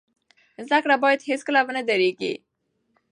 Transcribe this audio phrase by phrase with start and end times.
[0.67, 2.33] زده کړه باید هیڅکله ونه دریږي.